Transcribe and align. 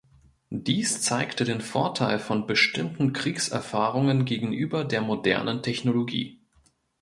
Dies 0.49 1.01
zeigte 1.03 1.43
den 1.43 1.61
Vorteil 1.61 2.17
von 2.17 2.47
bestimmten 2.47 3.13
Kriegserfahrungen 3.13 4.25
gegenüber 4.25 4.83
der 4.83 5.01
modernen 5.01 5.61
Technologie. 5.61 6.41